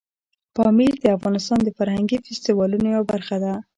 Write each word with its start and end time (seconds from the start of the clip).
پامیر 0.55 0.93
د 0.99 1.05
افغانستان 1.17 1.59
د 1.63 1.69
فرهنګي 1.77 2.17
فستیوالونو 2.25 2.87
یوه 2.95 3.05
برخه 3.11 3.37
ده. 3.43 3.53